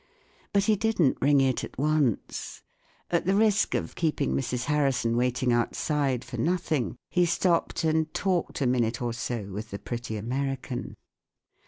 [0.51, 2.63] But he didn't ring it at once;
[3.11, 4.63] at the risk of keeping Mrs.
[4.63, 9.77] Harrison waiting outside for nothing, he stopped and talked a minute or so with the
[9.77, 10.97] pretty American.